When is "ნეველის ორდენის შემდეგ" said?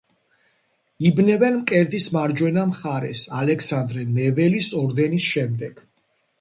4.17-5.89